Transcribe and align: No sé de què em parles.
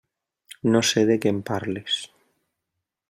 No 0.75 0.81
sé 0.91 1.03
de 1.09 1.17
què 1.25 1.33
em 1.35 1.43
parles. 1.51 1.99